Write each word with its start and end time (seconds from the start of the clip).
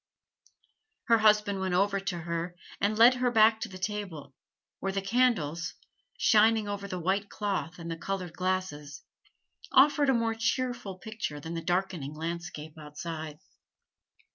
Her 1.09 1.19
husband 1.19 1.59
went 1.59 1.75
over 1.75 1.99
to 1.99 2.17
her 2.21 2.55
and 2.79 2.97
led 2.97 3.13
her 3.13 3.29
back 3.29 3.61
to 3.61 3.69
the 3.69 3.77
table, 3.77 4.33
where 4.79 4.91
the 4.91 4.99
candles, 4.99 5.75
shining 6.17 6.67
over 6.67 6.87
the 6.87 6.99
white 6.99 7.29
cloth 7.29 7.77
and 7.77 7.91
the 7.91 7.97
colored 7.97 8.33
glasses, 8.33 9.03
offered 9.71 10.09
a 10.09 10.15
more 10.15 10.33
cheerful 10.33 10.97
picture 10.97 11.39
than 11.39 11.53
the 11.53 11.61
darkening 11.61 12.15
landscape 12.15 12.79
outside. 12.79 13.37